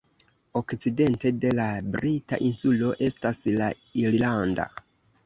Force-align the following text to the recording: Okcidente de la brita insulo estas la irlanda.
Okcidente 0.59 1.31
de 1.43 1.51
la 1.59 1.67
brita 1.97 2.39
insulo 2.47 2.89
estas 3.09 3.43
la 3.61 3.69
irlanda. 4.05 4.67